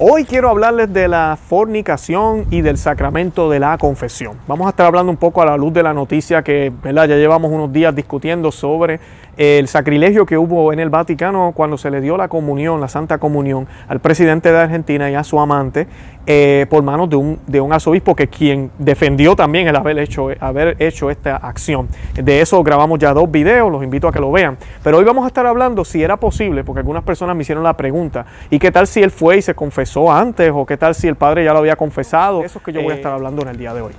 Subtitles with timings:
[0.00, 4.36] Hoy quiero hablarles de la fornicación y del sacramento de la confesión.
[4.48, 7.52] Vamos a estar hablando un poco a la luz de la noticia que ya llevamos
[7.52, 8.98] unos días discutiendo sobre
[9.36, 13.18] el sacrilegio que hubo en el Vaticano cuando se le dio la comunión, la Santa
[13.18, 15.86] Comunión, al presidente de Argentina y a su amante
[16.26, 20.28] eh, por manos de un, de un arzobispo que quien defendió también el haber hecho,
[20.40, 21.88] haber hecho esta acción.
[22.14, 24.56] De eso grabamos ya dos videos, los invito a que lo vean.
[24.82, 27.76] Pero hoy vamos a estar hablando si era posible, porque algunas personas me hicieron la
[27.76, 30.50] pregunta, ¿y qué tal si él fue y se confesó antes?
[30.54, 32.42] ¿O qué tal si el padre ya lo había confesado?
[32.42, 33.92] Eso es que yo voy a estar hablando en el día de hoy.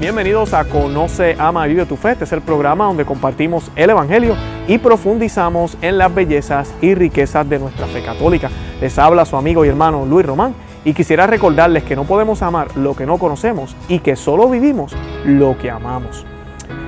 [0.00, 2.12] Bienvenidos a Conoce, Ama y Vive tu Fe.
[2.12, 4.34] Este es el programa donde compartimos el Evangelio
[4.66, 8.48] y profundizamos en las bellezas y riquezas de nuestra fe católica.
[8.80, 10.54] Les habla su amigo y hermano Luis Román
[10.86, 14.96] y quisiera recordarles que no podemos amar lo que no conocemos y que solo vivimos
[15.26, 16.24] lo que amamos.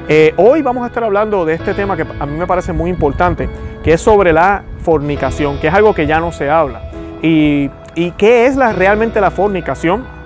[0.09, 2.88] Eh, hoy vamos a estar hablando de este tema que a mí me parece muy
[2.88, 3.46] importante,
[3.85, 6.90] que es sobre la fornicación, que es algo que ya no se habla.
[7.21, 10.21] ¿Y, y qué es la, realmente la fornicación?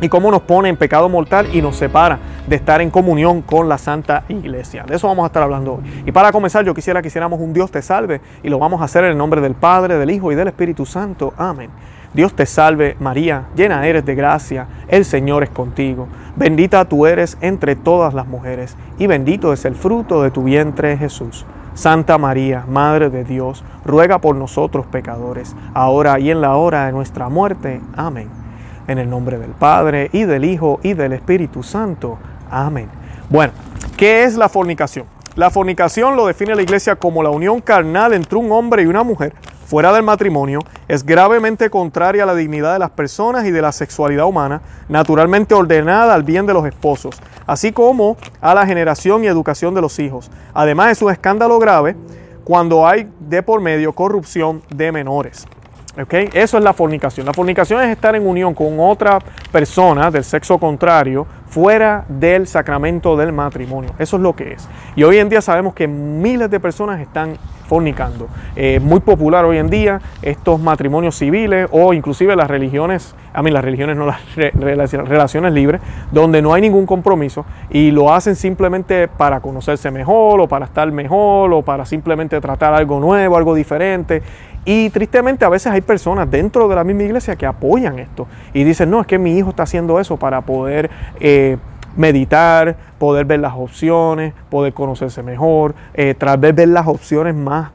[0.00, 3.68] Y cómo nos pone en pecado mortal y nos separa de estar en comunión con
[3.68, 4.84] la Santa Iglesia.
[4.86, 6.02] De eso vamos a estar hablando hoy.
[6.06, 8.84] Y para comenzar, yo quisiera que hiciéramos un Dios te salve y lo vamos a
[8.84, 11.34] hacer en el nombre del Padre, del Hijo y del Espíritu Santo.
[11.36, 11.70] Amén.
[12.14, 16.08] Dios te salve María, llena eres de gracia, el Señor es contigo.
[16.34, 20.96] Bendita tú eres entre todas las mujeres y bendito es el fruto de tu vientre
[20.96, 21.44] Jesús.
[21.74, 26.92] Santa María, Madre de Dios, ruega por nosotros pecadores, ahora y en la hora de
[26.92, 27.82] nuestra muerte.
[27.94, 28.45] Amén.
[28.88, 32.18] En el nombre del Padre y del Hijo y del Espíritu Santo.
[32.50, 32.88] Amén.
[33.28, 33.52] Bueno,
[33.96, 35.06] ¿qué es la fornicación?
[35.34, 39.02] La fornicación lo define la iglesia como la unión carnal entre un hombre y una
[39.02, 39.34] mujer
[39.66, 43.72] fuera del matrimonio, es gravemente contraria a la dignidad de las personas y de la
[43.72, 49.26] sexualidad humana, naturalmente ordenada al bien de los esposos, así como a la generación y
[49.26, 50.30] educación de los hijos.
[50.54, 51.96] Además es un escándalo grave
[52.44, 55.46] cuando hay de por medio corrupción de menores.
[55.96, 57.24] Eso es la fornicación.
[57.24, 59.18] La fornicación es estar en unión con otra
[59.50, 63.90] persona del sexo contrario fuera del sacramento del matrimonio.
[63.98, 64.68] Eso es lo que es.
[64.94, 68.28] Y hoy en día sabemos que miles de personas están fornicando.
[68.54, 73.50] Es muy popular hoy en día estos matrimonios civiles o inclusive las religiones, a mí
[73.50, 74.20] las religiones no las
[74.54, 75.80] relaciones libres,
[76.12, 80.90] donde no hay ningún compromiso y lo hacen simplemente para conocerse mejor o para estar
[80.92, 84.22] mejor o para simplemente tratar algo nuevo, algo diferente.
[84.68, 88.64] Y tristemente a veces hay personas dentro de la misma iglesia que apoyan esto y
[88.64, 90.90] dicen, no, es que mi hijo está haciendo eso para poder
[91.20, 91.56] eh,
[91.96, 97.70] meditar, poder ver las opciones, poder conocerse mejor, eh, tras ver, ver las opciones más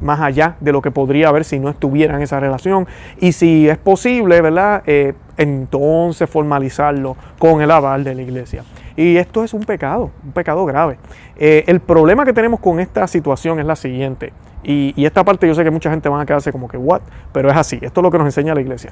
[0.00, 2.88] más allá de lo que podría haber si no estuviera en esa relación.
[3.20, 4.82] Y si es posible, ¿verdad?
[4.84, 8.64] Eh, entonces formalizarlo con el aval de la iglesia.
[8.96, 10.98] Y esto es un pecado, un pecado grave.
[11.36, 14.32] el problema que tenemos con esta situación es la siguiente.
[14.68, 17.00] Y, esta parte yo sé que mucha gente va a quedarse como que, ¿what?
[17.32, 18.90] Pero es así, esto es lo que nos enseña la iglesia.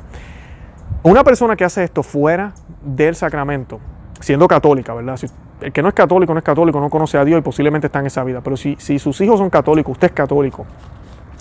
[1.02, 3.80] Una persona que hace esto fuera del sacramento,
[4.20, 5.16] siendo católica, ¿verdad?
[5.16, 5.26] Si,
[5.60, 7.98] el que no es católico no es católico, no conoce a Dios y posiblemente está
[7.98, 8.40] en esa vida.
[8.40, 10.64] Pero si, si sus hijos son católicos, usted es católico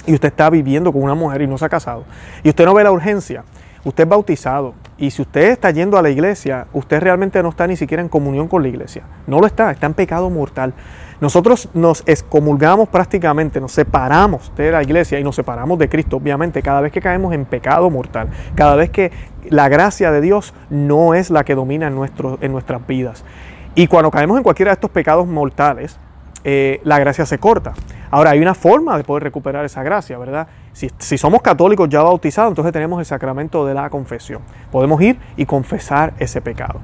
[0.08, 2.04] y usted está viviendo con una mujer y no se ha casado,
[2.42, 3.44] y usted no ve la urgencia,
[3.84, 7.68] usted es bautizado, y si usted está yendo a la iglesia, usted realmente no está
[7.68, 9.04] ni siquiera en comunión con la iglesia.
[9.28, 10.74] No lo está, está en pecado mortal.
[11.20, 16.62] Nosotros nos excomulgamos prácticamente, nos separamos de la iglesia y nos separamos de Cristo, obviamente,
[16.62, 19.12] cada vez que caemos en pecado mortal, cada vez que
[19.50, 21.98] la gracia de Dios no es la que domina en,
[22.42, 23.26] en nuestras vidas.
[23.76, 25.98] Y cuando caemos en cualquiera de estos pecados mortales,
[26.44, 27.74] eh, la gracia se corta.
[28.12, 30.48] Ahora, hay una forma de poder recuperar esa gracia, ¿verdad?
[30.72, 34.42] Si, si, somos católicos ya bautizados, entonces tenemos el sacramento de la confesión.
[34.72, 36.80] Podemos ir y confesar ese pecado.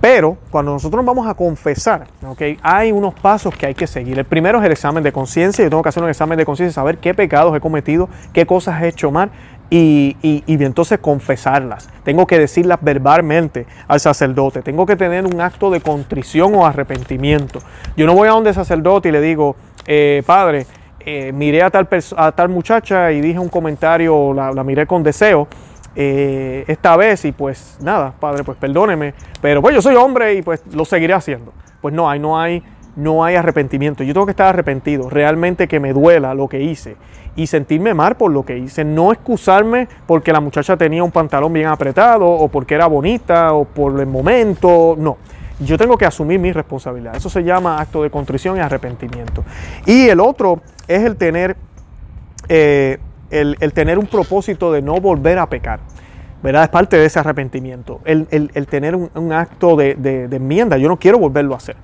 [0.00, 2.56] Pero cuando nosotros vamos a confesar, ¿okay?
[2.62, 4.16] hay unos pasos que hay que seguir.
[4.16, 5.64] El primero es el examen de conciencia.
[5.64, 8.80] Yo tengo que hacer un examen de conciencia, saber qué pecados he cometido, qué cosas
[8.80, 9.30] he hecho mal
[9.70, 11.88] y, y, y, entonces confesarlas.
[12.02, 14.62] Tengo que decirlas verbalmente al sacerdote.
[14.62, 17.58] Tengo que tener un acto de contrición o arrepentimiento.
[17.96, 19.56] Yo no voy a donde sacerdote y le digo,
[19.86, 20.66] eh, padre,
[21.00, 25.02] eh, miré a tal, a tal muchacha y dije un comentario, la, la miré con
[25.02, 25.48] deseo
[26.00, 30.42] eh, esta vez y pues nada, padre, pues perdóneme, pero pues yo soy hombre y
[30.42, 31.52] pues lo seguiré haciendo.
[31.80, 32.62] Pues no hay, no hay,
[32.98, 34.02] no hay arrepentimiento.
[34.04, 36.96] Yo tengo que estar arrepentido, realmente que me duela lo que hice
[37.36, 38.84] y sentirme mal por lo que hice.
[38.84, 43.64] No excusarme porque la muchacha tenía un pantalón bien apretado o porque era bonita o
[43.64, 45.16] por el momento, no.
[45.60, 47.16] Yo tengo que asumir mi responsabilidad.
[47.16, 49.44] Eso se llama acto de contrición y arrepentimiento.
[49.86, 51.56] Y el otro es el tener
[52.48, 52.98] eh,
[53.30, 55.80] el, tener un propósito de no volver a pecar.
[56.42, 56.64] ¿verdad?
[56.64, 58.26] Es parte de ese arrepentimiento, el,
[58.68, 60.78] tener un, acto de, enmienda.
[60.78, 61.76] Yo no quiero volverlo a hacer.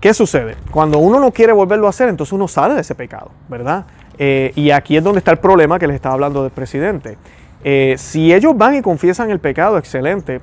[0.00, 0.56] ¿Qué sucede?
[0.70, 3.86] Cuando uno no quiere volverlo a hacer, entonces uno sale de ese pecado, ¿verdad?
[4.18, 7.16] Eh, y aquí es donde está el problema que les estaba hablando del presidente.
[7.64, 10.40] Eh, si ellos van y confiesan el pecado, excelente,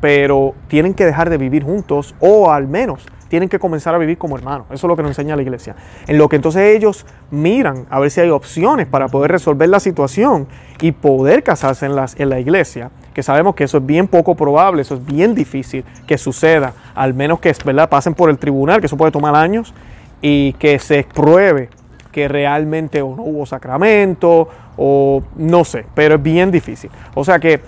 [0.00, 4.18] pero tienen que dejar de vivir juntos o al menos tienen que comenzar a vivir
[4.18, 4.66] como hermanos.
[4.70, 5.76] Eso es lo que nos enseña la iglesia.
[6.06, 9.80] En lo que entonces ellos miran a ver si hay opciones para poder resolver la
[9.80, 10.48] situación
[10.80, 14.82] y poder casarse en, en la iglesia, que sabemos que eso es bien poco probable,
[14.82, 17.88] eso es bien difícil que suceda, al menos que ¿verdad?
[17.88, 19.74] pasen por el tribunal, que eso puede tomar años,
[20.20, 21.68] y que se pruebe
[22.12, 26.90] que realmente o no hubo sacramento o no sé, pero es bien difícil.
[27.14, 27.60] O sea que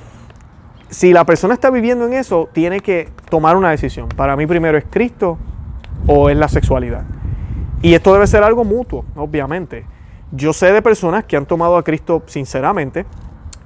[0.91, 4.09] si la persona está viviendo en eso, tiene que tomar una decisión.
[4.09, 5.39] Para mí primero es Cristo
[6.07, 7.05] o es la sexualidad.
[7.81, 9.87] Y esto debe ser algo mutuo, obviamente.
[10.33, 13.07] Yo sé de personas que han tomado a Cristo sinceramente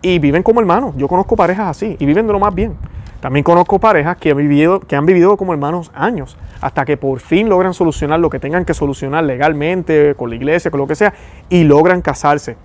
[0.02, 0.94] y viven como hermanos.
[0.96, 2.76] Yo conozco parejas así y viven de lo más bien.
[3.20, 7.20] También conozco parejas que han, vivido, que han vivido como hermanos años, hasta que por
[7.20, 10.94] fin logran solucionar lo que tengan que solucionar legalmente, con la iglesia, con lo que
[10.94, 11.14] sea,
[11.48, 12.58] y logran casarse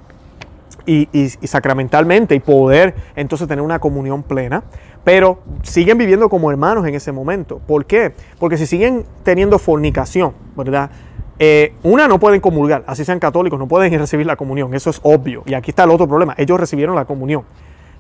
[0.86, 4.64] y, sacramentalmente y poder entonces tener una comunión plena,
[5.04, 7.60] pero siguen viviendo como hermanos en ese momento.
[7.66, 8.14] ¿Por qué?
[8.40, 10.90] Porque si siguen teniendo fornicación, ¿verdad?
[11.38, 15.00] Eh, una, no pueden comulgar, así sean católicos, no pueden recibir la comunión, eso es
[15.04, 15.44] obvio.
[15.46, 17.44] Y aquí está el otro problema, ellos recibieron la comunión.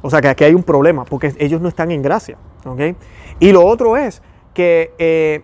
[0.01, 2.37] O sea que aquí hay un problema, porque ellos no están en gracia.
[2.65, 2.95] ¿okay?
[3.39, 4.21] Y lo otro es
[4.53, 5.41] que eh,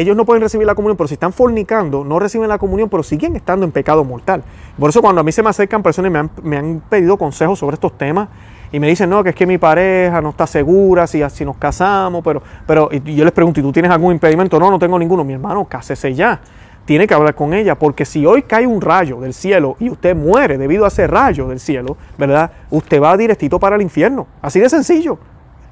[0.00, 3.02] ellos no pueden recibir la comunión, pero si están fornicando, no reciben la comunión, pero
[3.02, 4.42] siguen estando en pecado mortal.
[4.78, 7.74] Por eso cuando a mí se me acercan personas y me han, pedido consejos sobre
[7.74, 8.28] estos temas
[8.72, 11.56] y me dicen, no, que es que mi pareja no está segura si, si nos
[11.56, 14.58] casamos, pero, pero yo les pregunto, ¿y tú tienes algún impedimento?
[14.58, 15.24] No, no tengo ninguno.
[15.24, 16.40] Mi hermano, cásese ya.
[16.84, 20.16] Tiene que hablar con ella, porque si hoy cae un rayo del cielo y usted
[20.16, 22.50] muere debido a ese rayo del cielo, ¿verdad?
[22.70, 24.26] Usted va directito para el infierno.
[24.40, 25.18] Así de sencillo.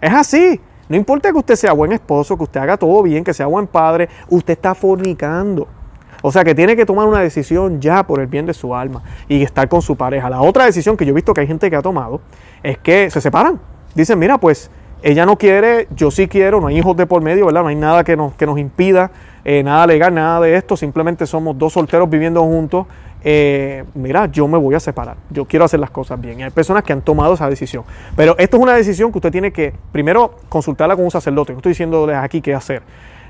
[0.00, 0.60] Es así.
[0.88, 3.66] No importa que usted sea buen esposo, que usted haga todo bien, que sea buen
[3.66, 5.68] padre, usted está fornicando.
[6.22, 9.02] O sea que tiene que tomar una decisión ya por el bien de su alma
[9.28, 10.28] y estar con su pareja.
[10.28, 12.20] La otra decisión que yo he visto que hay gente que ha tomado
[12.62, 13.60] es que se separan.
[13.94, 14.70] Dicen, mira, pues
[15.02, 17.62] ella no quiere, yo sí quiero, no hay hijos de por medio, ¿verdad?
[17.62, 19.10] No hay nada que nos, que nos impida,
[19.44, 20.76] eh, nada legal, nada de esto.
[20.76, 22.86] Simplemente somos dos solteros viviendo juntos
[23.24, 26.40] eh, mira, yo me voy a separar, yo quiero hacer las cosas bien.
[26.40, 27.84] Y hay personas que han tomado esa decisión.
[28.16, 31.52] Pero esto es una decisión que usted tiene que, primero, consultarla con un sacerdote.
[31.52, 32.82] No estoy diciéndoles aquí qué hacer.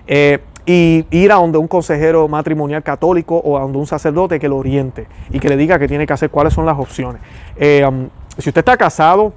[0.07, 4.49] Eh, y ir a donde un consejero matrimonial católico o a donde un sacerdote que
[4.49, 7.23] lo oriente y que le diga qué tiene que hacer, cuáles son las opciones.
[7.57, 9.33] Eh, um, si usted está casado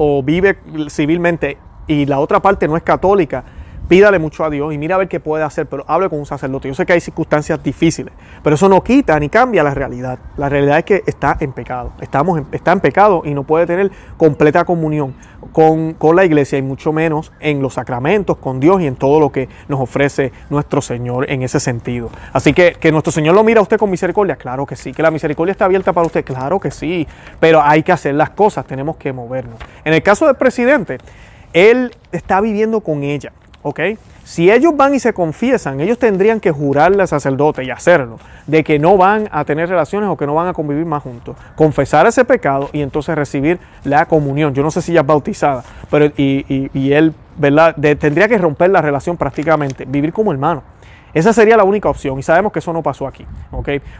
[0.00, 0.56] o vive
[0.88, 1.58] civilmente
[1.88, 3.44] y la otra parte no es católica,
[3.88, 6.26] pídale mucho a Dios y mira a ver qué puede hacer, pero hable con un
[6.26, 6.68] sacerdote.
[6.68, 8.12] Yo sé que hay circunstancias difíciles,
[8.42, 10.18] pero eso no quita ni cambia la realidad.
[10.36, 13.90] La realidad es que está en pecado, Estamos está en pecado y no puede tener
[14.16, 15.14] completa comunión
[15.52, 19.30] con, la iglesia y mucho menos en los sacramentos, con Dios y en todo lo
[19.30, 22.10] que nos ofrece nuestro Señor en ese sentido.
[22.32, 24.92] Así que que nuestro Señor lo mira a usted con misericordia, claro que sí.
[24.92, 27.06] Que la misericordia está abierta para usted, claro que sí.
[27.40, 29.58] Pero hay que hacer las cosas, tenemos que movernos.
[29.84, 30.98] En el caso del presidente,
[31.52, 33.32] él está viviendo con ella.
[33.62, 33.80] ¿Ok?
[34.24, 38.62] Si ellos van y se confiesan, ellos tendrían que jurarle al sacerdote y hacerlo, de
[38.62, 41.36] que no van a tener relaciones o que no van a convivir más juntos.
[41.56, 44.52] Confesar ese pecado y entonces recibir la comunión.
[44.52, 47.74] Yo no sé si ya es bautizada, pero y, él, ¿verdad?
[47.98, 50.62] tendría que romper la relación prácticamente, vivir como hermano.
[51.14, 53.26] Esa sería la única opción y sabemos que eso no pasó aquí.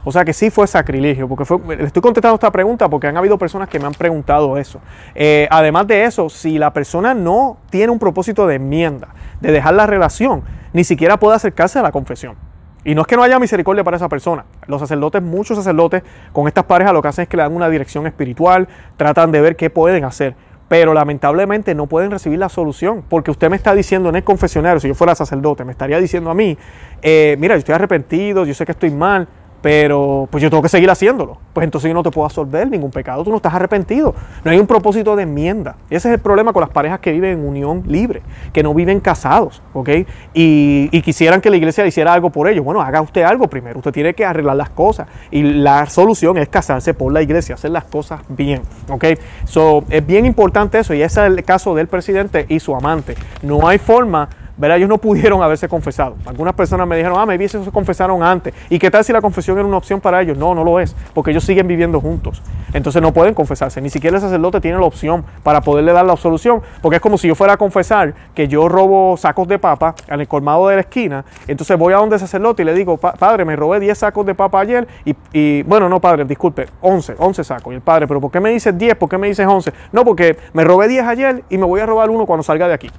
[0.05, 1.45] O sea que sí fue sacrilegio, porque
[1.85, 4.81] estoy contestando esta pregunta porque han habido personas que me han preguntado eso.
[5.15, 9.09] Eh, además de eso, si la persona no tiene un propósito de enmienda,
[9.41, 12.37] de dejar la relación, ni siquiera puede acercarse a la confesión.
[12.85, 14.45] Y no es que no haya misericordia para esa persona.
[14.67, 17.69] Los sacerdotes, muchos sacerdotes con estas parejas lo que hacen es que le dan una
[17.69, 20.37] dirección espiritual, tratan de ver qué pueden hacer
[20.69, 24.81] pero lamentablemente no pueden recibir la solución, porque usted me está diciendo en el confesionario,
[24.81, 26.57] si yo fuera sacerdote, me estaría diciendo a mí,
[27.03, 29.27] eh, mira, yo estoy arrepentido, yo sé que estoy mal,
[29.61, 31.39] pero pues yo tengo que seguir haciéndolo.
[31.53, 34.15] Pues entonces yo no te puedo absolver ningún pecado, tú no estás arrepentido.
[34.45, 35.77] No hay un propósito de enmienda.
[35.91, 38.23] Ese es el problema con las parejas que viven en unión libre,
[38.53, 39.91] que no viven casados, ¿ok?
[40.35, 42.65] Y, quisieran que la iglesia hiciera algo por ellos.
[42.65, 45.09] Bueno, haga usted algo primero, usted tiene que arreglar las cosas.
[45.31, 48.61] Y la solución es casarse por la iglesia, hacer las cosas bien,
[48.91, 49.05] ¿ok?
[49.45, 53.15] So, es bien importante eso y ese es el caso del presidente y su amante.
[53.43, 54.77] No hay forma ¿verdad?
[54.77, 56.17] Ellos no pudieron haberse confesado.
[56.27, 58.53] Algunas personas me dijeron, ah, me vi se confesaron antes.
[58.69, 60.37] ¿Y qué tal si la confesión era una opción para ellos?
[60.37, 62.43] No, no lo es, porque ellos siguen viviendo juntos.
[62.73, 63.81] Entonces no pueden confesarse.
[63.81, 67.17] Ni siquiera el sacerdote tiene la opción para poderle dar la absolución, porque es como
[67.17, 70.75] si yo fuera a confesar que yo robo sacos de papa en el colmado de
[70.77, 71.25] la esquina.
[71.47, 74.35] Entonces voy a donde el sacerdote y le digo, padre, me robé 10 sacos de
[74.35, 77.73] papa ayer y, y, bueno, no, padre, disculpe, 11, 11 sacos.
[77.73, 78.97] Y el padre, pero ¿por qué me dices 10?
[78.97, 79.73] ¿Por qué me dices 11?
[79.93, 82.75] No, porque me robé 10 ayer y me voy a robar uno cuando salga de
[82.75, 82.91] aquí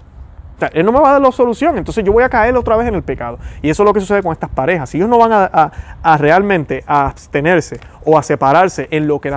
[0.67, 2.87] él no me va a dar la solución, entonces yo voy a caer otra vez
[2.87, 3.39] en el pecado.
[3.61, 4.89] Y eso es lo que sucede con estas parejas.
[4.89, 9.31] Si ellos no van a, realmente abstenerse o a separarse en lo, que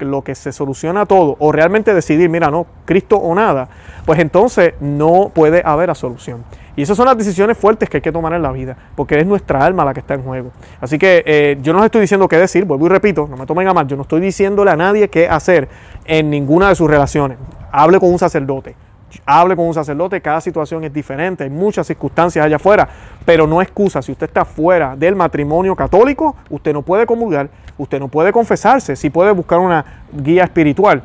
[0.00, 3.68] lo que se soluciona todo, o realmente decidir, mira, no, Cristo o nada,
[4.04, 6.44] pues entonces no puede haber solución.
[6.76, 9.26] Y esas son las decisiones fuertes que hay que tomar en la vida, porque es
[9.26, 10.52] nuestra alma la que está en juego.
[10.80, 13.46] Así que eh, yo no les estoy diciendo qué decir, vuelvo y repito, no me
[13.46, 15.68] tomen a mal, yo no estoy diciéndole a nadie qué hacer
[16.04, 17.36] en ninguna de sus relaciones.
[17.72, 18.76] Hable con un sacerdote
[19.24, 22.88] hable con un sacerdote, cada situación es diferente, hay muchas circunstancias allá afuera,
[23.24, 27.98] pero no excusa, si usted está fuera del matrimonio católico, usted no puede comulgar, usted
[27.98, 31.02] no puede confesarse, sí puede buscar una guía espiritual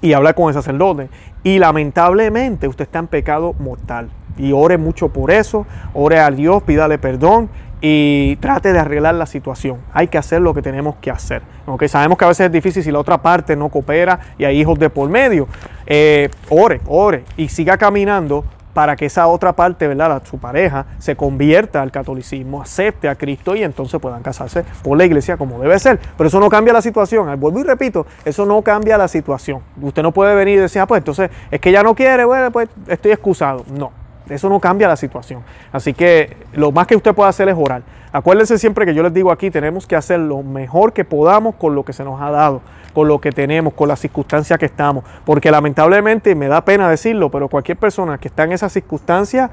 [0.00, 1.08] y hablar con el sacerdote.
[1.42, 4.10] Y lamentablemente usted está en pecado mortal.
[4.36, 7.48] Y ore mucho por eso, ore a Dios, pídale perdón
[7.80, 9.78] y trate de arreglar la situación.
[9.92, 11.42] Hay que hacer lo que tenemos que hacer.
[11.66, 14.60] Aunque sabemos que a veces es difícil si la otra parte no coopera y hay
[14.60, 15.48] hijos de por medio.
[15.86, 18.44] Eh, ore, ore y siga caminando
[18.78, 20.22] para que esa otra parte, ¿verdad?
[20.24, 25.04] su pareja, se convierta al catolicismo, acepte a Cristo y entonces puedan casarse por la
[25.04, 25.98] iglesia como debe ser.
[26.16, 27.28] Pero eso no cambia la situación.
[27.40, 29.62] Vuelvo y repito, eso no cambia la situación.
[29.82, 32.52] Usted no puede venir y decir, ah, pues entonces es que ya no quiere, bueno,
[32.52, 33.64] pues estoy excusado.
[33.68, 33.90] No.
[34.30, 35.42] Eso no cambia la situación.
[35.72, 37.82] Así que lo más que usted puede hacer es orar.
[38.12, 41.74] Acuérdense siempre que yo les digo aquí, tenemos que hacer lo mejor que podamos con
[41.74, 42.62] lo que se nos ha dado,
[42.94, 45.04] con lo que tenemos, con las circunstancias que estamos.
[45.24, 49.50] Porque lamentablemente, me da pena decirlo, pero cualquier persona que está en esas circunstancias,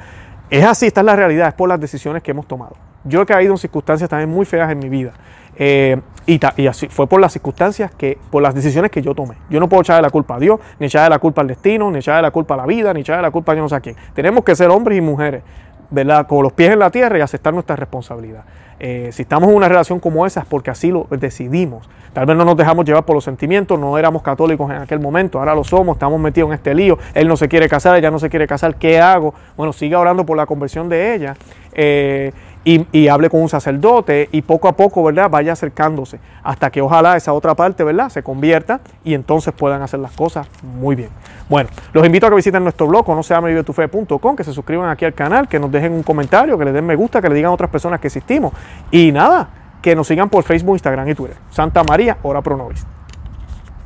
[0.50, 2.75] es así, esta es la realidad, es por las decisiones que hemos tomado.
[3.05, 5.13] Yo he caído en circunstancias también muy feas en mi vida.
[5.57, 9.35] Eh, y, así fue por las circunstancias que, por las decisiones que yo tomé.
[9.50, 12.00] Yo no puedo echarle la culpa a Dios, ni echarle la culpa al destino, ni
[12.00, 13.79] echarle la culpa a la vida, ni echarle la culpa a yo no sé a
[13.79, 13.95] quién.
[14.13, 15.43] Tenemos que ser hombres y mujeres,
[15.91, 16.25] ¿verdad?
[16.25, 18.43] Con los pies en la tierra y aceptar nuestra responsabilidad.
[18.79, 21.88] Eh, si estamos en una relación como esa es porque así lo decidimos.
[22.12, 25.39] Tal vez no nos dejamos llevar por los sentimientos, no éramos católicos en aquel momento,
[25.39, 28.19] ahora lo somos, estamos metidos en este lío, él no se quiere casar, ella no
[28.19, 29.33] se quiere casar, ¿qué hago?
[29.57, 31.35] Bueno, siga orando por la conversión de ella.
[31.74, 32.31] Eh,
[32.65, 35.29] y, hable con un sacerdote y poco a poco, ¿verdad?
[35.29, 38.10] Vaya acercándose hasta que ojalá esa otra parte, ¿verdad?
[38.10, 41.10] Se convierta y entonces puedan hacer las cosas muy bien.
[41.48, 43.36] Bueno, los invito a que visiten nuestro blog, no se
[44.36, 46.95] que se suscriban aquí al canal, que nos dejen un comentario, que le den me
[46.95, 48.51] gusta, que le digan a otras personas que existimos.
[48.89, 49.50] Y nada,
[49.81, 51.38] que nos sigan por Facebook, Instagram y Twitter.
[51.51, 52.57] Santa María, ora pro.